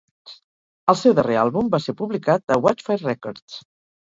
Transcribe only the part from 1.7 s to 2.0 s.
va ser